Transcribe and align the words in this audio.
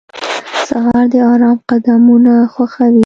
سهار 0.67 1.05
د 1.11 1.15
آرام 1.31 1.57
قدمونه 1.69 2.33
ښووي. 2.53 2.99